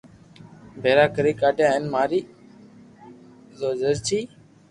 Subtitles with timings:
[0.81, 2.19] ڀيرا ڪري ڪاڌيا ھين ماري
[3.81, 4.19] زرچي